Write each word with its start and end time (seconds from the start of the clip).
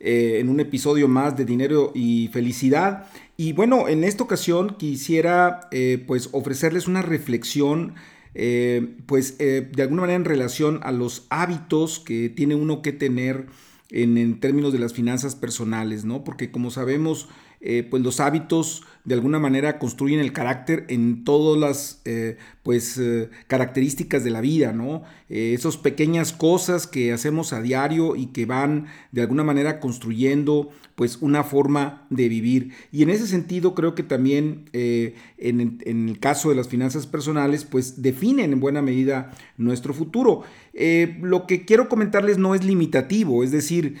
eh, 0.00 0.38
en 0.38 0.48
un 0.48 0.60
episodio 0.60 1.08
más 1.08 1.36
de 1.36 1.44
Dinero 1.44 1.90
y 1.94 2.28
Felicidad. 2.32 3.06
Y 3.36 3.52
bueno, 3.52 3.88
en 3.88 4.04
esta 4.04 4.22
ocasión 4.22 4.76
quisiera 4.78 5.68
eh, 5.72 6.02
pues 6.06 6.28
ofrecerles 6.32 6.86
una 6.86 7.02
reflexión 7.02 7.94
eh, 8.34 8.94
pues 9.06 9.38
de 9.38 9.82
alguna 9.82 10.02
manera 10.02 10.16
en 10.16 10.24
relación 10.24 10.78
a 10.84 10.92
los 10.92 11.26
hábitos 11.30 11.98
que 11.98 12.28
tiene 12.28 12.54
uno 12.54 12.82
que 12.82 12.92
tener 12.92 13.46
en, 13.90 14.18
en 14.18 14.38
términos 14.38 14.72
de 14.72 14.78
las 14.78 14.92
finanzas 14.92 15.34
personales, 15.34 16.04
¿no? 16.04 16.22
Porque 16.22 16.52
como 16.52 16.70
sabemos, 16.70 17.28
pues 17.90 18.02
los 18.02 18.20
hábitos 18.20 18.84
de 19.08 19.14
alguna 19.14 19.38
manera 19.38 19.78
construyen 19.78 20.20
el 20.20 20.34
carácter 20.34 20.84
en 20.88 21.24
todas 21.24 21.58
las 21.58 22.02
eh, 22.04 22.36
pues, 22.62 22.98
eh, 22.98 23.30
características 23.46 24.22
de 24.22 24.30
la 24.30 24.42
vida, 24.42 24.74
¿no? 24.74 25.02
Eh, 25.30 25.54
esas 25.54 25.78
pequeñas 25.78 26.34
cosas 26.34 26.86
que 26.86 27.10
hacemos 27.14 27.54
a 27.54 27.62
diario 27.62 28.16
y 28.16 28.26
que 28.26 28.44
van 28.44 28.88
de 29.10 29.22
alguna 29.22 29.44
manera 29.44 29.80
construyendo 29.80 30.68
pues 30.94 31.22
una 31.22 31.42
forma 31.42 32.06
de 32.10 32.28
vivir. 32.28 32.72
Y 32.92 33.02
en 33.02 33.08
ese 33.08 33.26
sentido 33.26 33.74
creo 33.74 33.94
que 33.94 34.02
también 34.02 34.68
en, 34.72 35.78
en, 35.86 36.08
el 36.08 36.18
caso 36.18 36.50
de 36.50 36.56
las 36.56 36.68
finanzas 36.68 37.06
personales 37.06 37.64
pues 37.64 38.02
definen 38.02 38.52
en 38.52 38.60
buena 38.60 38.82
medida 38.82 39.30
nuestro 39.56 39.94
futuro. 39.94 40.42
lo 41.22 41.46
que 41.46 41.64
quiero 41.64 41.88
comentarles 41.88 42.36
no 42.36 42.56
es 42.56 42.64
limitativo, 42.64 43.44
es 43.44 43.52
decir, 43.52 43.94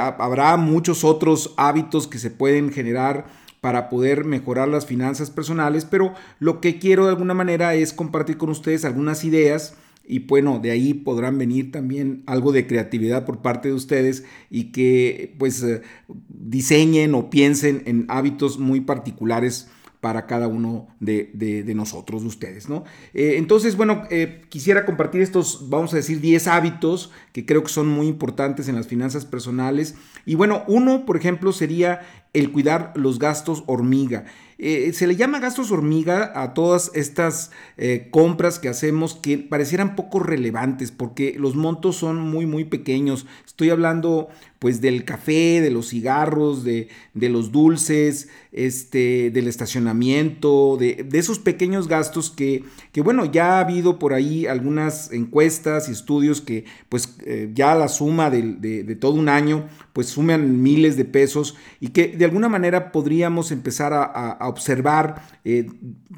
habrá 0.00 0.56
muchos 0.56 1.04
otros 1.04 1.52
hábitos 1.58 2.08
que 2.08 2.18
se 2.18 2.30
pueden 2.30 2.72
generar 2.72 3.26
para 3.60 3.88
poder 3.88 4.24
mejorar 4.24 4.68
las 4.68 4.86
finanzas 4.86 5.30
personales, 5.30 5.84
pero 5.84 6.14
lo 6.38 6.60
que 6.60 6.78
quiero 6.78 7.04
de 7.04 7.10
alguna 7.10 7.34
manera 7.34 7.74
es 7.74 7.92
compartir 7.92 8.38
con 8.38 8.50
ustedes 8.50 8.84
algunas 8.84 9.24
ideas 9.24 9.74
y 10.08 10.20
bueno, 10.20 10.58
de 10.58 10.70
ahí 10.70 10.94
podrán 10.94 11.36
venir 11.36 11.70
también 11.70 12.22
algo 12.26 12.50
de 12.50 12.66
creatividad 12.66 13.26
por 13.26 13.42
parte 13.42 13.68
de 13.68 13.74
ustedes 13.74 14.24
y 14.48 14.72
que 14.72 15.36
pues 15.38 15.62
eh, 15.62 15.82
diseñen 16.28 17.14
o 17.14 17.28
piensen 17.28 17.82
en 17.84 18.06
hábitos 18.08 18.58
muy 18.58 18.80
particulares 18.80 19.68
para 20.00 20.26
cada 20.26 20.46
uno 20.46 20.88
de, 21.00 21.64
nosotros, 21.74 22.22
de 22.22 22.28
ustedes, 22.28 22.68
¿no? 22.68 22.84
Eh, 23.14 23.34
entonces, 23.36 23.76
bueno, 23.76 24.04
eh, 24.10 24.42
quisiera 24.48 24.86
compartir 24.86 25.20
estos, 25.20 25.68
vamos 25.70 25.92
a 25.92 25.96
decir, 25.96 26.20
10 26.20 26.46
hábitos 26.46 27.10
que 27.32 27.44
creo 27.44 27.64
que 27.64 27.68
son 27.68 27.88
muy 27.88 28.06
importantes 28.06 28.68
en 28.68 28.76
las 28.76 28.86
finanzas 28.86 29.26
personales. 29.26 29.96
Y 30.24 30.36
bueno, 30.36 30.62
uno, 30.68 31.04
por 31.04 31.16
ejemplo, 31.16 31.52
sería 31.52 32.00
el 32.32 32.52
cuidar 32.52 32.92
los 32.94 33.18
gastos 33.18 33.64
hormiga. 33.66 34.24
Eh, 34.60 34.92
se 34.92 35.06
le 35.06 35.14
llama 35.14 35.38
gastos 35.38 35.70
hormiga 35.70 36.32
a 36.34 36.52
todas 36.52 36.90
estas 36.94 37.52
eh, 37.76 38.08
compras 38.10 38.58
que 38.58 38.68
hacemos 38.68 39.14
que 39.14 39.38
parecieran 39.38 39.94
poco 39.94 40.18
relevantes 40.18 40.90
porque 40.90 41.36
los 41.38 41.54
montos 41.54 41.94
son 41.94 42.18
muy 42.18 42.44
muy 42.44 42.64
pequeños. 42.64 43.24
Estoy 43.46 43.70
hablando 43.70 44.30
pues 44.58 44.80
del 44.80 45.04
café, 45.04 45.60
de 45.60 45.70
los 45.70 45.90
cigarros, 45.90 46.64
de, 46.64 46.88
los 47.14 47.52
dulces, 47.52 48.28
este, 48.50 49.30
del 49.30 49.46
estacionamiento, 49.46 50.76
de, 50.78 51.06
esos 51.12 51.38
pequeños 51.38 51.86
gastos 51.86 52.30
que, 52.30 52.64
que, 52.92 53.00
bueno, 53.00 53.24
ya 53.24 53.56
ha 53.56 53.60
habido 53.60 53.98
por 54.00 54.14
ahí 54.14 54.46
algunas 54.46 55.12
encuestas 55.12 55.88
y 55.88 55.92
estudios 55.92 56.40
que 56.40 56.64
pues 56.88 57.16
eh, 57.24 57.50
ya 57.54 57.74
la 57.76 57.88
suma 57.88 58.30
de, 58.30 58.96
todo 59.00 59.12
un 59.12 59.28
año 59.28 59.68
pues 59.92 60.08
suman 60.08 60.62
miles 60.62 60.96
de 60.96 61.04
pesos 61.04 61.56
y 61.80 61.88
que 61.88 62.08
de 62.08 62.24
alguna 62.28 62.48
manera 62.48 62.92
podríamos 62.92 63.50
empezar 63.50 63.92
a, 63.92 64.48
observar 64.48 65.22
eh, 65.44 65.66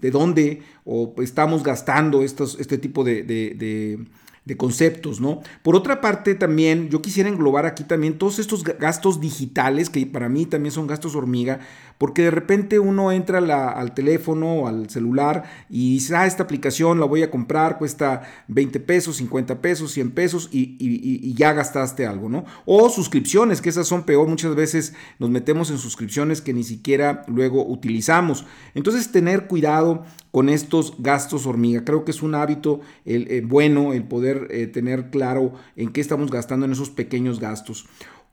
de 0.01 0.11
dónde 0.11 0.63
o 0.85 1.15
estamos 1.23 1.63
gastando 1.63 2.23
estos, 2.23 2.59
este 2.61 2.79
tipo 2.79 3.05
de 3.05 3.23
de 3.25 4.07
conceptos, 4.57 5.21
¿no? 5.21 5.41
Por 5.63 5.77
otra 5.77 6.01
parte, 6.01 6.35
también 6.35 6.89
yo 6.89 7.03
quisiera 7.03 7.29
englobar 7.29 7.67
aquí 7.67 7.85
también 7.85 8.19
todos 8.19 8.39
estos 8.39 8.65
gastos 8.65 9.21
digitales, 9.21 9.91
que 9.91 10.05
para 10.07 10.29
mí 10.29 10.47
también 10.47 10.73
son 10.73 10.87
gastos 10.87 11.15
hormiga, 11.15 11.61
porque 12.01 12.23
de 12.23 12.31
repente 12.31 12.79
uno 12.79 13.13
entra 13.13 13.39
al 13.39 13.95
teléfono 13.95 14.61
o 14.61 14.67
al 14.67 14.89
celular 14.89 15.45
y 15.69 15.95
dice, 15.95 16.17
ah, 16.17 16.27
esta 16.27 16.43
aplicación 16.43 16.99
la 16.99 17.05
voy 17.05 17.23
a 17.23 17.31
comprar, 17.31 17.77
cuesta 17.77 18.23
20 18.49 18.81
pesos, 18.81 19.17
50 19.17 19.61
pesos, 19.61 19.93
100 19.93 20.11
pesos 20.13 20.49
y, 20.51 21.35
ya 21.35 21.53
gastaste 21.53 22.07
algo, 22.07 22.31
¿no? 22.31 22.47
O 22.65 22.89
suscripciones, 22.89 23.61
que 23.61 23.69
esas 23.69 23.87
son 23.87 24.05
peor, 24.05 24.27
muchas 24.29 24.55
veces 24.55 24.95
nos 25.19 25.29
metemos 25.29 25.71
en 25.71 25.77
suscripciones 25.77 26.41
que 26.41 26.55
ni 26.55 26.65
siquiera 26.65 27.23
luego 27.27 27.67
utilizamos. 27.67 28.47
Entonces, 28.75 29.13
tener 29.13 29.47
cuidado 29.47 30.05
con 30.31 30.49
estos 30.49 30.95
gastos 30.99 31.47
hormiga. 31.47 31.85
Creo 31.85 32.05
que 32.05 32.13
es 32.13 32.23
un 32.23 32.35
hábito 32.35 32.81
eh, 33.05 33.43
bueno 33.45 33.93
el 33.93 34.05
poder 34.05 34.40
eh, 34.51 34.67
tener 34.67 35.11
claro 35.11 35.53
en 35.77 35.93
qué 35.93 36.01
estamos 36.01 36.31
gastando 36.31 36.67
en 36.67 36.73
esos 36.73 36.91
pequeños 36.91 37.41
gastos. 37.41 37.87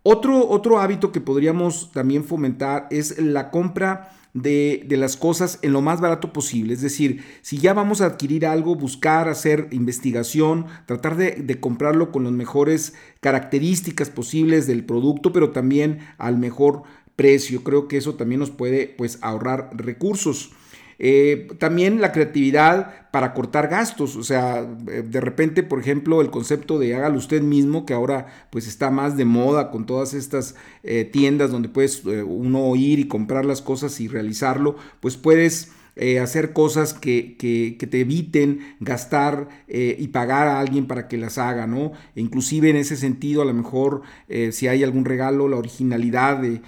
Otro, 0.03 0.47
otro 0.47 0.79
hábito 0.79 1.11
que 1.11 1.19
podríamos 1.19 1.91
también 1.91 2.23
fomentar 2.23 2.87
es 2.91 3.19
la 3.19 3.51
compra 3.51 4.11
de, 4.33 4.85
las 4.89 5.17
cosas 5.17 5.59
en 5.61 5.73
lo 5.73 5.81
más 5.81 6.01
barato 6.01 6.31
posible. 6.31 6.73
Es 6.73 6.81
decir, 6.81 7.23
si 7.41 7.57
ya 7.57 7.73
vamos 7.73 8.01
a 8.01 8.05
adquirir 8.05 8.45
algo, 8.45 8.75
buscar 8.75 9.27
hacer 9.27 9.67
investigación, 9.71 10.65
tratar 10.85 11.17
de, 11.17 11.31
de, 11.31 11.59
comprarlo 11.59 12.11
con 12.11 12.23
las 12.23 12.33
mejores 12.33 12.93
características 13.19 14.09
posibles 14.09 14.67
del 14.67 14.85
producto, 14.85 15.33
pero 15.33 15.51
también 15.51 15.99
al 16.17 16.37
mejor 16.37 16.83
precio. 17.15 17.63
Creo 17.63 17.87
que 17.87 17.97
eso 17.97 18.15
también 18.15 18.39
nos 18.39 18.51
puede 18.51 18.87
pues, 18.87 19.19
ahorrar 19.21 19.71
recursos. 19.73 20.51
Eh, 20.99 21.47
también 21.59 22.01
la 22.01 22.11
creatividad 22.11 23.09
para 23.11 23.33
cortar 23.33 23.67
gastos, 23.67 24.15
o 24.15 24.23
sea, 24.23 24.67
eh, 24.89 25.03
de 25.07 25.21
repente, 25.21 25.63
por 25.63 25.79
ejemplo, 25.79 26.21
el 26.21 26.31
concepto 26.31 26.79
de 26.79 26.95
hágalo 26.95 27.17
usted 27.17 27.41
mismo, 27.41 27.85
que 27.85 27.93
ahora 27.93 28.27
pues 28.49 28.67
está 28.67 28.89
más 28.89 29.15
de 29.15 29.25
moda 29.25 29.69
con 29.69 29.85
todas 29.85 30.13
estas 30.13 30.55
eh, 30.83 31.05
tiendas 31.05 31.51
donde 31.51 31.69
puedes 31.69 32.03
uno 32.03 32.75
ir 32.75 32.99
y 32.99 33.07
comprar 33.07 33.45
las 33.45 33.61
cosas 33.61 33.99
y 33.99 34.07
realizarlo, 34.07 34.75
pues 34.99 35.17
puedes 35.17 35.71
eh, 35.99 36.19
hacer 36.19 36.53
cosas 36.53 36.93
que, 36.93 37.35
te 37.39 37.99
eviten 37.99 38.59
gastar 38.79 39.49
eh, 39.67 39.95
y 39.97 40.09
pagar 40.09 40.47
a 40.47 40.59
alguien 40.59 40.85
para 40.85 41.07
que 41.07 41.17
las 41.17 41.39
haga, 41.39 41.65
¿no? 41.65 41.93
E 42.15 42.21
inclusive 42.21 42.69
en 42.69 42.75
ese 42.75 42.95
sentido, 42.95 43.41
a 43.41 43.45
lo 43.45 43.53
mejor 43.55 44.03
eh, 44.29 44.51
si 44.51 44.67
hay 44.67 44.83
algún 44.83 45.05
regalo, 45.05 45.47
la 45.47 45.57
originalidad 45.57 46.39
de, 46.39 46.61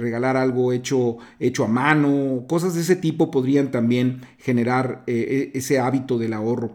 regalar 0.00 0.36
algo 0.36 0.72
hecho, 0.72 1.18
hecho 1.38 1.64
a 1.64 1.68
mano, 1.68 2.44
cosas 2.48 2.74
de 2.74 2.80
ese 2.80 2.96
tipo 2.96 3.30
podrían 3.30 3.70
también 3.70 4.22
generar 4.38 5.04
e, 5.06 5.52
ese 5.54 5.78
hábito 5.78 6.18
del 6.18 6.32
ahorro. 6.32 6.74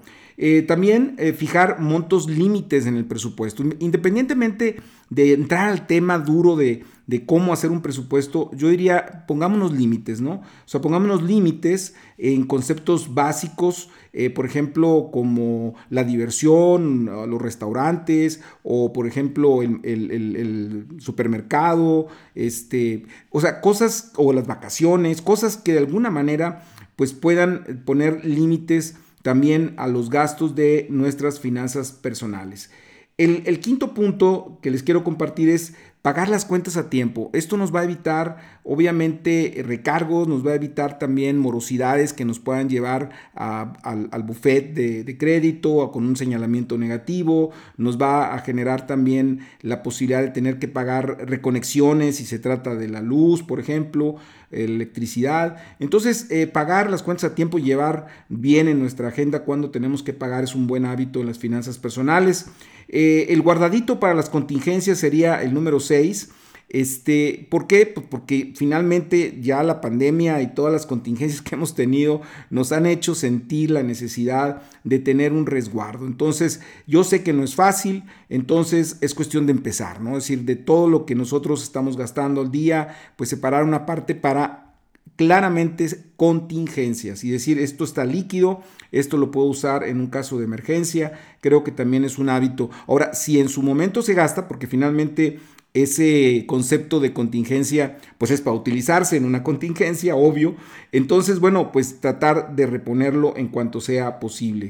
también 0.68 1.18
fijar 1.35 1.79
montos 1.79 2.29
límites 2.29 2.85
en 2.88 2.96
el 2.96 3.06
presupuesto. 3.06 3.63
Independientemente 3.79 4.78
de 5.09 5.34
entrar 5.34 5.69
al 5.69 5.85
tema 5.85 6.18
duro 6.18 6.56
de, 6.56 6.84
de 7.11 7.25
cómo 7.25 7.51
hacer 7.51 7.72
un 7.72 7.81
presupuesto, 7.81 8.49
yo 8.53 8.69
diría, 8.69 9.25
pongámonos 9.27 9.73
límites, 9.73 10.22
¿no? 10.22 10.35
O 10.35 10.63
sea, 10.63 10.79
pongámonos 10.79 11.22
límites 11.22 11.94
en 12.17 12.45
conceptos 12.45 13.13
básicos, 13.13 13.89
eh, 14.13 14.29
por 14.29 14.45
ejemplo, 14.45 15.09
como 15.11 15.75
la 15.89 16.05
diversión, 16.05 17.07
los 17.29 17.41
restaurantes, 17.41 18.39
o 18.63 18.94
por 18.94 19.07
ejemplo, 19.07 19.61
el, 19.61 20.88
supermercado, 20.99 22.07
este, 22.33 23.03
o 23.29 23.41
sea, 23.41 23.59
cosas, 23.59 24.14
o 24.16 24.31
las 24.31 24.47
vacaciones, 24.47 25.22
cosas 25.22 25.57
que 25.57 25.73
de 25.73 25.79
alguna 25.79 26.11
manera, 26.11 26.64
pues 26.96 27.11
puedan 27.11 27.84
poner 27.84 28.23
límites 28.23 28.96
también 29.22 29.73
a 29.75 29.90
los 29.90 30.09
gastos 30.09 30.55
de 30.55 30.87
nuestras 30.90 31.41
finanzas 31.41 31.91
personales. 31.91 32.69
El, 33.17 33.59
quinto 33.59 33.93
punto 33.93 34.57
que 34.64 34.72
les 34.72 34.81
quiero 34.81 35.03
compartir 35.03 35.49
es 35.49 35.75
pagar 36.02 36.30
las 36.30 36.46
cuentas 36.46 36.78
a 36.78 36.90
tiempo. 36.90 37.30
Esto 37.34 37.58
nos 37.58 37.74
va 37.74 37.82
a 37.82 37.84
evitar, 37.84 38.38
obviamente, 38.64 39.64
recargos, 39.66 40.28
nos 40.28 40.46
va 40.46 40.52
a 40.52 40.56
evitar 40.56 40.98
también 40.98 41.38
morosidades 41.38 42.14
que 42.14 42.26
nos 42.26 42.40
puedan 42.40 42.70
llevar 42.70 43.12
al, 43.36 44.09
al, 44.12 44.24
buffet 44.24 44.74
de, 44.74 45.18
crédito 45.18 45.92
con 45.92 46.06
un 46.08 46.16
señalamiento 46.16 46.78
negativo, 46.78 47.52
nos 47.78 48.02
va 48.02 48.34
a 48.34 48.40
generar 48.40 48.88
también 48.88 49.42
la 49.62 49.84
posibilidad 49.84 50.22
de 50.22 50.30
tener 50.30 50.58
que 50.58 50.68
pagar 50.68 51.30
reconexiones 51.30 52.16
si 52.16 52.26
se 52.26 52.40
trata 52.40 52.76
de 52.76 52.90
la 52.90 53.02
luz, 53.02 53.44
por 53.44 53.59
ejemplo, 53.59 54.16
electricidad. 54.52 55.58
Entonces, 55.80 56.28
eh, 56.30 56.48
pagar 56.48 56.90
las 56.90 57.03
cuentas 57.03 57.32
a 57.32 57.36
tiempo 57.36 57.59
y 57.59 57.64
llevar 57.64 58.08
bien 58.30 58.68
en 58.68 58.80
nuestra 58.80 59.09
agenda 59.09 59.44
cuando 59.44 59.70
tenemos 59.70 60.02
que 60.02 60.14
pagar 60.14 60.44
es 60.44 60.56
un 60.56 60.68
buen 60.68 60.86
hábito 60.86 61.22
en 61.22 61.28
las 61.28 61.38
finanzas 61.38 61.78
personales. 61.78 62.48
Eh, 62.93 63.28
el 63.29 63.41
guardadito 63.41 64.02
para 64.02 64.14
las 64.14 64.29
contingencias 64.29 64.99
sería 64.99 65.41
el 65.41 65.53
número 65.53 65.79
6. 65.79 66.29
Este, 66.67 67.47
¿Por 67.49 67.67
qué? 67.67 67.85
Pues 67.85 68.05
porque 68.09 68.53
finalmente 68.55 69.40
ya 69.41 69.64
la 69.64 69.82
pandemia 69.82 70.41
y 70.41 70.53
todas 70.53 70.73
las 70.73 70.85
contingencias 70.85 71.41
que 71.43 71.55
hemos 71.55 71.73
tenido 71.73 72.22
nos 72.49 72.73
han 72.73 72.85
hecho 72.85 73.16
sentir 73.16 73.72
la 73.72 73.82
necesidad 73.82 74.61
de 74.84 74.99
tener 74.99 75.32
un 75.32 75.46
resguardo. 75.46 76.05
Entonces, 76.05 76.59
yo 76.85 77.05
sé 77.05 77.23
que 77.23 77.34
no 77.34 77.43
es 77.43 77.55
fácil, 77.55 78.03
entonces 78.28 78.97
es 78.99 79.16
cuestión 79.16 79.46
de 79.46 79.53
empezar, 79.53 80.02
¿no? 80.02 80.17
Es 80.17 80.23
decir, 80.23 80.43
de 80.43 80.58
todo 80.58 80.90
lo 80.90 81.05
que 81.05 81.16
nosotros 81.16 81.64
estamos 81.64 81.96
gastando 81.96 82.41
al 82.41 82.52
día, 82.52 82.96
pues 83.16 83.29
separar 83.29 83.64
una 83.64 83.85
parte 83.85 84.16
para 84.16 84.71
claramente 85.16 85.87
contingencias 86.16 87.23
y 87.23 87.29
decir 87.29 87.59
esto 87.59 87.84
está 87.84 88.05
líquido, 88.05 88.61
esto 88.91 89.17
lo 89.17 89.31
puedo 89.31 89.47
usar 89.47 89.84
en 89.84 89.99
un 89.99 90.08
caso 90.08 90.37
de 90.37 90.46
emergencia, 90.46 91.13
creo 91.41 91.63
que 91.63 91.72
también 91.72 92.03
es 92.03 92.17
un 92.17 92.29
hábito. 92.29 92.69
Ahora, 92.87 93.13
si 93.13 93.40
en 93.40 93.49
su 93.49 93.61
momento 93.61 94.02
se 94.02 94.13
gasta, 94.13 94.47
porque 94.47 94.67
finalmente 94.67 95.40
ese 95.73 96.46
concepto 96.47 97.00
de 97.00 97.14
contingencia 97.14 97.97
pues 98.18 98.32
es 98.32 98.41
para 98.41 98.56
utilizarse 98.56 99.18
en 99.18 99.26
una 99.26 99.44
contingencia, 99.44 100.16
obvio, 100.16 100.56
entonces 100.91 101.40
bueno, 101.40 101.72
pues 101.72 102.02
tratar 102.02 102.56
de 102.56 102.66
reponerlo 102.66 103.35
en 103.38 103.47
cuanto 103.47 103.82
sea 103.82 104.20
posible. 104.20 104.70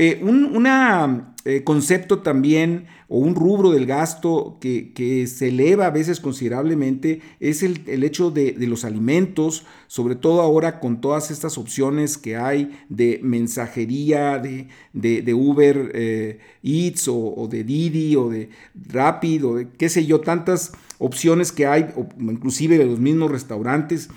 Eh, 0.00 0.20
un 0.22 0.66
eh, 1.44 1.64
concepto 1.64 2.20
también 2.20 2.86
o 3.08 3.18
un 3.18 3.34
rubro 3.34 3.72
del 3.72 3.84
gasto 3.84 4.58
que, 4.60 5.26
se 5.26 5.48
eleva 5.48 5.86
a 5.86 5.90
veces 5.90 6.20
considerablemente 6.20 7.20
es 7.40 7.64
el, 7.64 8.04
hecho 8.04 8.30
de, 8.30 8.54
los 8.60 8.84
alimentos, 8.84 9.66
sobre 9.88 10.14
todo 10.14 10.42
ahora 10.42 10.78
con 10.78 11.00
todas 11.00 11.32
estas 11.32 11.58
opciones 11.58 12.18
que 12.18 12.36
hay 12.36 12.78
de 12.88 13.18
mensajería, 13.22 14.38
de, 14.38 14.68
de, 14.92 15.34
Uber 15.34 15.90
eh, 15.94 16.38
Eats 16.62 17.08
o, 17.08 17.48
de 17.50 17.64
Didi 17.64 18.14
o 18.14 18.28
de 18.28 18.50
Rapid 18.74 19.46
o 19.46 19.56
de 19.56 19.68
qué 19.70 19.88
sé 19.88 20.06
yo, 20.06 20.20
tantas 20.20 20.72
opciones 20.98 21.52
que 21.52 21.66
hay, 21.66 21.86
inclusive 22.20 22.78
de 22.78 22.84
los 22.84 23.00
mismos 23.00 23.30
restaurantes 23.30 24.10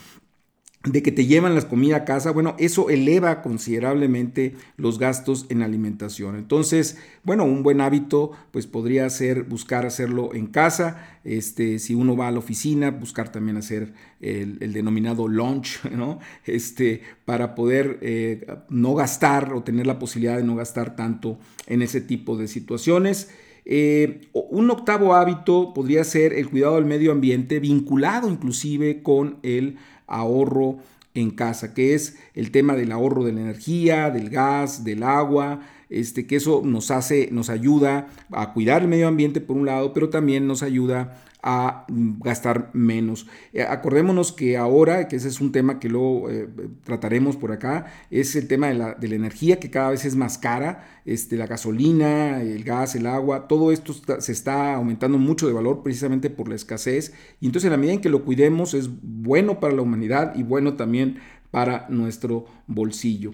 de 0.84 1.04
que 1.04 1.12
te 1.12 1.28
llevan 1.28 1.54
las 1.54 1.66
comidas 1.66 2.02
a 2.02 2.06
casa, 2.06 2.32
bueno, 2.32 2.56
eso 2.58 2.90
eleva 2.90 3.44
considerablemente 3.44 4.56
los 4.78 4.98
gastos 4.98 5.46
en 5.50 5.62
alimentación. 5.62 6.36
Entonces, 6.36 6.98
bueno, 7.24 7.44
un 7.46 7.62
buen 7.62 7.82
hábito 7.82 8.32
pues 8.50 8.66
podría 8.66 9.08
ser 9.12 9.44
buscar 9.44 9.86
hacerlo 9.86 10.34
en 10.34 10.48
casa, 10.48 11.20
este, 11.24 11.78
si 11.78 11.94
uno 11.94 12.18
va 12.18 12.30
a 12.30 12.32
la 12.32 12.40
oficina, 12.40 12.90
buscar 12.90 13.32
también 13.32 13.58
hacer 13.58 13.94
el, 14.22 14.74
denominado 14.74 15.28
lunch, 15.28 15.84
¿no? 15.92 16.20
Este, 16.46 17.02
para 17.26 17.54
poder 17.54 18.00
eh, 18.02 18.48
no 18.70 18.96
gastar 18.96 19.54
o 19.54 19.62
tener 19.62 19.86
la 19.86 20.00
posibilidad 20.00 20.38
de 20.38 20.44
no 20.44 20.56
gastar 20.56 20.96
tanto 20.96 21.38
en 21.68 21.84
ese 21.84 22.02
tipo 22.02 22.38
de 22.38 22.48
situaciones. 22.48 23.30
Eh, 23.66 24.22
un 24.34 24.72
octavo 24.72 25.14
hábito 25.14 25.74
podría 25.74 26.04
ser 26.04 26.34
el 26.34 26.50
cuidado 26.50 26.76
del 26.76 26.86
medio 26.86 27.12
ambiente, 27.12 27.60
vinculado 27.60 28.28
inclusive 28.28 29.04
con 29.04 29.38
el 29.44 29.78
ahorro 30.12 30.78
en 31.14 31.32
casa, 31.32 31.74
que 31.74 31.94
es 31.94 32.18
el 32.36 32.52
tema 32.52 32.76
del 32.76 32.92
ahorro 32.92 33.24
de 33.24 33.34
la 33.34 33.42
energía, 33.42 34.10
del 34.12 34.30
gas, 34.30 34.84
del 34.84 35.04
agua, 35.04 35.62
este, 35.90 36.26
que 36.26 36.38
eso 36.38 36.62
nos 36.64 36.90
hace, 36.90 37.30
nos 37.32 37.50
ayuda 37.50 38.08
a 38.32 38.54
cuidar 38.54 38.84
el 38.84 38.88
medio 38.88 39.08
ambiente 39.08 39.42
por 39.42 39.58
un 39.58 39.66
lado, 39.66 39.92
pero 39.94 40.10
también 40.10 40.48
nos 40.48 40.64
ayuda 40.64 41.22
a 41.44 41.86
gastar 41.90 42.70
menos. 42.74 43.28
Eh, 43.54 43.64
acordémonos 43.64 44.32
que 44.32 44.58
ahora, 44.58 45.08
que 45.08 45.16
ese 45.16 45.28
es 45.28 45.42
un 45.42 45.52
tema 45.52 45.80
que 45.80 45.90
luego 45.90 46.30
eh, 46.30 46.48
trataremos 46.84 47.36
por 47.36 47.52
acá, 47.52 47.88
es 48.10 48.36
el 48.36 48.48
tema 48.48 48.68
de 48.68 48.76
la, 48.76 48.94
de 48.94 49.08
la, 49.08 49.16
energía 49.16 49.60
que 49.60 49.70
cada 49.70 49.90
vez 49.90 50.06
es 50.06 50.16
más 50.16 50.38
cara, 50.38 50.88
este, 51.06 51.38
la 51.38 51.48
gasolina, 51.48 52.42
el 52.42 52.64
gas, 52.64 52.96
el 52.96 53.08
agua, 53.08 53.48
todo 53.48 53.72
esto 53.72 53.94
se 54.20 54.32
está 54.32 54.76
aumentando 54.76 55.18
mucho 55.18 55.48
de 55.48 55.54
valor 55.54 55.82
precisamente 55.84 56.30
por 56.30 56.48
la 56.48 56.56
escasez 56.56 57.14
y 57.40 57.48
entonces 57.48 57.66
en 57.66 57.72
la 57.72 57.78
medida 57.78 57.94
en 57.94 58.02
que 58.02 58.10
lo 58.10 58.24
cuidemos 58.24 58.74
es 58.74 58.90
bueno 59.02 59.60
para 59.60 59.74
la 59.74 59.82
humanidad 59.82 60.36
y 60.36 60.44
bueno 60.44 60.76
también 60.76 61.20
para 61.50 61.88
nuestro 61.90 62.46
bolsillo. 62.68 63.32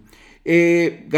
Eh, 0.50 1.10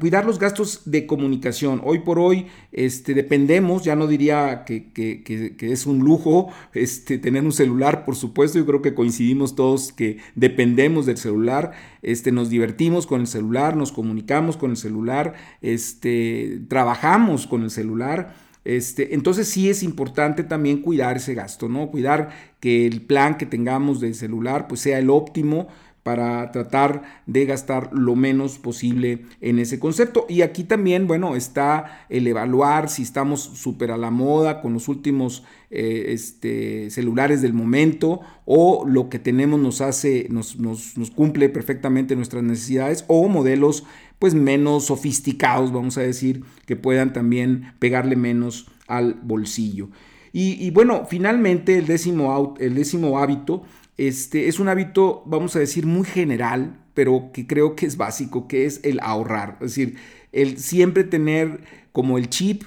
cuidar 0.00 0.24
los 0.24 0.38
gastos 0.38 0.80
de 0.86 1.06
comunicación. 1.06 1.82
Hoy 1.84 1.98
por 1.98 2.18
hoy 2.18 2.46
este, 2.72 3.12
dependemos, 3.12 3.84
ya 3.84 3.94
no 3.94 4.06
diría 4.06 4.64
que, 4.64 5.54
es 5.60 5.84
un 5.84 5.98
lujo 5.98 6.48
este, 6.72 7.18
tener 7.18 7.44
un 7.44 7.52
celular, 7.52 8.06
por 8.06 8.16
supuesto, 8.16 8.58
yo 8.58 8.64
creo 8.64 8.80
que 8.80 8.94
coincidimos 8.94 9.54
todos 9.54 9.92
que 9.92 10.16
dependemos 10.36 11.04
del 11.04 11.18
celular, 11.18 11.72
este, 12.00 12.32
nos 12.32 12.48
divertimos 12.48 13.06
con 13.06 13.20
el 13.20 13.26
celular, 13.26 13.76
nos 13.76 13.92
comunicamos 13.92 14.56
con 14.56 14.70
el 14.70 14.78
celular, 14.78 15.34
este, 15.60 16.62
trabajamos 16.68 17.46
con 17.46 17.64
el 17.64 17.70
celular. 17.70 18.48
Este, 18.64 19.14
entonces 19.14 19.48
sí 19.48 19.70
es 19.70 19.82
importante 19.82 20.44
también 20.44 20.82
cuidar 20.82 21.16
ese 21.16 21.34
gasto, 21.34 21.68
¿no? 21.68 21.90
Cuidar 21.90 22.30
que 22.60 22.86
el 22.86 23.02
plan 23.02 23.38
que 23.38 23.46
tengamos 23.46 24.00
de 24.00 24.12
celular 24.14 24.66
pues 24.66 24.80
sea 24.80 24.98
el 24.98 25.10
óptimo, 25.10 25.68
para 26.08 26.50
tratar 26.52 27.02
de 27.26 27.44
gastar 27.44 27.90
lo 27.92 28.16
menos 28.16 28.56
posible 28.56 29.26
en 29.42 29.58
ese 29.58 29.78
concepto. 29.78 30.24
Y 30.26 30.40
aquí 30.40 30.64
también, 30.64 31.06
bueno, 31.06 31.36
está 31.36 32.06
el 32.08 32.26
evaluar 32.26 32.88
si 32.88 33.02
estamos 33.02 33.42
súper 33.42 33.90
a 33.90 33.98
la 33.98 34.10
moda 34.10 34.62
con 34.62 34.72
los 34.72 34.88
últimos 34.88 35.44
eh, 35.70 36.06
este, 36.08 36.88
celulares 36.88 37.42
del 37.42 37.52
momento 37.52 38.22
o 38.46 38.86
lo 38.88 39.10
que 39.10 39.18
tenemos 39.18 39.60
nos 39.60 39.82
hace, 39.82 40.28
nos, 40.30 40.58
nos, 40.58 41.10
cumple 41.14 41.50
perfectamente 41.50 42.16
nuestras 42.16 42.42
necesidades 42.42 43.04
o 43.06 43.28
modelos 43.28 43.84
pues 44.18 44.32
menos 44.32 44.86
sofisticados, 44.86 45.74
vamos 45.74 45.98
a 45.98 46.00
decir, 46.00 46.42
que 46.64 46.74
puedan 46.74 47.12
también 47.12 47.74
pegarle 47.80 48.16
menos 48.16 48.66
al 48.86 49.12
bolsillo. 49.22 49.90
Y, 50.32 50.70
bueno, 50.70 51.06
finalmente 51.06 51.76
el 51.76 51.86
décimo, 51.86 52.54
el 52.60 52.74
décimo 52.74 53.18
hábito 53.18 53.64
este, 53.98 54.48
es 54.48 54.60
un 54.60 54.68
hábito, 54.68 55.22
vamos 55.26 55.54
a 55.56 55.58
decir, 55.58 55.84
muy 55.84 56.06
general, 56.06 56.80
pero 56.94 57.30
que 57.32 57.46
creo 57.46 57.76
que 57.76 57.84
es 57.84 57.96
básico, 57.96 58.48
que 58.48 58.64
es 58.64 58.80
el 58.84 59.00
ahorrar. 59.00 59.58
Es 59.60 59.74
decir, 59.74 59.96
el 60.32 60.58
siempre 60.58 61.04
tener 61.04 61.60
como 61.92 62.16
el 62.16 62.28
chip 62.30 62.62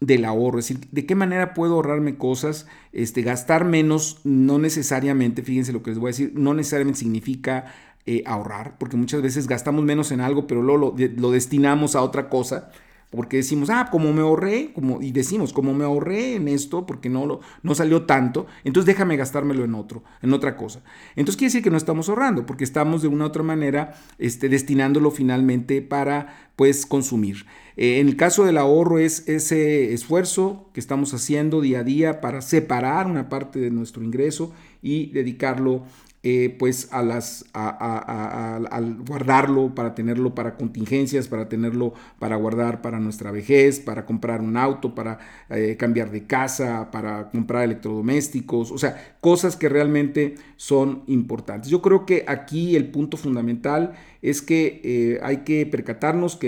del 0.00 0.24
ahorro, 0.24 0.58
es 0.60 0.68
decir, 0.68 0.88
de 0.92 1.06
qué 1.06 1.14
manera 1.14 1.54
puedo 1.54 1.74
ahorrarme 1.74 2.16
cosas, 2.16 2.66
este, 2.92 3.22
gastar 3.22 3.64
menos, 3.64 4.20
no 4.24 4.58
necesariamente, 4.58 5.42
fíjense 5.42 5.72
lo 5.72 5.82
que 5.82 5.90
les 5.90 5.98
voy 5.98 6.08
a 6.08 6.12
decir, 6.12 6.32
no 6.34 6.54
necesariamente 6.54 7.00
significa 7.00 7.72
eh, 8.04 8.22
ahorrar, 8.26 8.78
porque 8.78 8.96
muchas 8.96 9.22
veces 9.22 9.48
gastamos 9.48 9.84
menos 9.84 10.12
en 10.12 10.20
algo, 10.20 10.46
pero 10.46 10.62
luego 10.62 10.94
lo, 10.96 11.08
lo 11.16 11.30
destinamos 11.30 11.96
a 11.96 12.02
otra 12.02 12.28
cosa 12.28 12.70
porque 13.10 13.38
decimos, 13.38 13.70
ah, 13.70 13.88
como 13.90 14.12
me 14.12 14.20
ahorré, 14.20 14.72
como, 14.72 15.00
y 15.00 15.12
decimos, 15.12 15.52
como 15.52 15.74
me 15.74 15.84
ahorré 15.84 16.34
en 16.34 16.48
esto, 16.48 16.86
porque 16.86 17.08
no, 17.08 17.26
lo, 17.26 17.40
no 17.62 17.74
salió 17.74 18.02
tanto, 18.02 18.46
entonces 18.64 18.86
déjame 18.86 19.16
gastármelo 19.16 19.64
en 19.64 19.74
otro, 19.74 20.02
en 20.22 20.32
otra 20.32 20.56
cosa. 20.56 20.82
Entonces 21.14 21.36
quiere 21.36 21.48
decir 21.48 21.62
que 21.62 21.70
no 21.70 21.76
estamos 21.76 22.08
ahorrando, 22.08 22.46
porque 22.46 22.64
estamos 22.64 23.02
de 23.02 23.08
una 23.08 23.24
u 23.24 23.28
otra 23.28 23.42
manera 23.42 23.94
este, 24.18 24.48
destinándolo 24.48 25.10
finalmente 25.10 25.82
para, 25.82 26.45
pues, 26.56 26.86
consumir. 26.86 27.44
Eh, 27.76 28.00
en 28.00 28.08
el 28.08 28.16
caso 28.16 28.44
del 28.44 28.56
ahorro 28.56 28.98
es 28.98 29.28
ese 29.28 29.92
esfuerzo 29.92 30.70
que 30.72 30.80
estamos 30.80 31.12
haciendo 31.12 31.60
día 31.60 31.80
a 31.80 31.84
día 31.84 32.20
para 32.20 32.40
separar 32.40 33.06
una 33.06 33.28
parte 33.28 33.58
de 33.58 33.70
nuestro 33.70 34.02
ingreso 34.02 34.52
y 34.80 35.10
dedicarlo 35.12 35.84
eh, 36.28 36.56
pues 36.58 36.88
a 36.92 37.02
las, 37.02 37.44
al 37.52 38.96
guardarlo, 39.06 39.76
para 39.76 39.94
tenerlo 39.94 40.34
para 40.34 40.56
contingencias, 40.56 41.28
para 41.28 41.48
tenerlo 41.48 41.94
para 42.18 42.34
guardar 42.34 42.82
para 42.82 42.98
nuestra 42.98 43.30
vejez, 43.30 43.78
para 43.78 44.06
comprar 44.06 44.40
un 44.40 44.56
auto, 44.56 44.92
para 44.92 45.18
eh, 45.50 45.76
cambiar 45.78 46.10
de 46.10 46.26
casa, 46.26 46.90
para 46.90 47.30
comprar 47.30 47.62
electrodomésticos, 47.62 48.72
o 48.72 48.78
sea, 48.78 49.16
cosas 49.20 49.54
que 49.54 49.68
realmente 49.68 50.34
son 50.56 51.04
importantes. 51.06 51.70
Yo 51.70 51.80
creo 51.80 52.06
que 52.06 52.24
aquí 52.26 52.74
el 52.74 52.90
punto 52.90 53.16
fundamental 53.16 53.92
es 54.20 54.42
que 54.42 55.20
hay 55.22 55.44
que 55.44 55.64
percatarnos 55.66 56.34
que, 56.34 56.45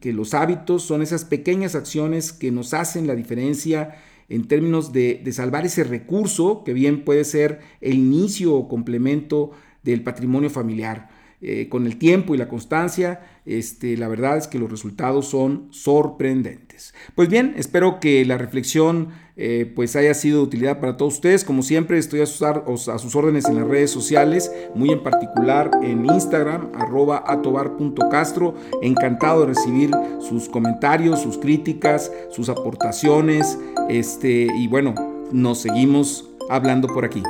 que 0.00 0.12
los 0.12 0.34
hábitos 0.34 0.82
son 0.82 1.02
esas 1.02 1.24
pequeñas 1.24 1.74
acciones 1.74 2.32
que 2.32 2.50
nos 2.50 2.74
hacen 2.74 3.06
la 3.06 3.14
diferencia 3.14 3.96
en 4.28 4.46
términos 4.46 4.92
de, 4.92 5.22
salvar 5.32 5.66
ese 5.66 5.84
recurso 5.84 6.62
que 6.64 6.72
bien 6.72 7.04
puede 7.04 7.24
ser 7.24 7.60
el 7.80 7.94
inicio 7.94 8.54
o 8.54 8.68
complemento 8.68 9.52
del 9.82 10.02
patrimonio 10.02 10.50
familiar. 10.50 11.08
Eh, 11.46 11.68
con 11.68 11.84
el 11.84 11.98
tiempo 11.98 12.34
y 12.34 12.38
la 12.38 12.48
constancia, 12.48 13.20
este, 13.44 13.98
la 13.98 14.08
verdad 14.08 14.38
es 14.38 14.48
que 14.48 14.58
los 14.58 14.70
resultados 14.70 15.28
son 15.28 15.68
sorprendentes. 15.72 16.94
Pues 17.14 17.28
bien, 17.28 17.52
espero 17.58 18.00
que 18.00 18.24
la 18.24 18.38
reflexión 18.38 19.08
eh, 19.36 19.70
pues 19.76 19.94
haya 19.94 20.14
sido 20.14 20.38
de 20.38 20.44
utilidad 20.44 20.80
para 20.80 20.96
todos 20.96 21.16
ustedes. 21.16 21.44
Como 21.44 21.62
siempre, 21.62 21.98
estoy 21.98 22.22
a 22.22 22.26
sus, 22.26 23.14
órdenes 23.14 23.44
en 23.44 23.56
las 23.56 23.68
redes 23.68 23.90
sociales, 23.90 24.50
muy 24.74 24.90
en 24.90 25.02
particular 25.02 25.70
en 25.82 26.06
Instagram, 26.06 26.72
arroba 26.76 27.22
atobar.castro. 27.26 28.54
Encantado 28.80 29.40
de 29.40 29.48
recibir 29.48 29.90
sus 30.26 30.48
comentarios, 30.48 31.20
sus 31.20 31.36
críticas, 31.36 32.10
sus 32.30 32.48
aportaciones. 32.48 33.58
Este, 33.90 34.46
y 34.56 34.66
bueno, 34.66 34.94
nos 35.30 35.60
seguimos 35.60 36.30
hablando 36.48 36.88
por 36.88 37.04
aquí. 37.04 37.22